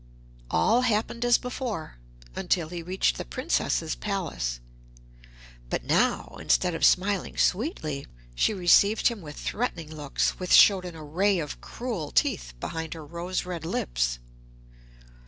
[0.49, 1.97] All happened as before,
[2.35, 4.59] until he reached the Princess's palace;
[5.69, 10.95] but now, instead of smiling sweetly, she received him with threatening looks which showed an
[10.95, 14.17] array of cruel teeth behind her rose red lips.